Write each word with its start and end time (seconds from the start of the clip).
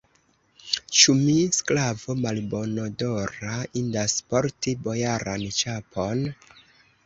Ĉu 0.99 1.13
mi, 1.17 1.35
sklavo 1.57 2.15
malbonodora, 2.23 3.61
indas 3.85 4.19
porti 4.35 4.77
bojaran 4.89 5.49
ĉapon? 5.63 6.29